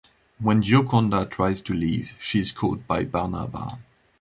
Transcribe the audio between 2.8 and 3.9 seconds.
by Barnaba.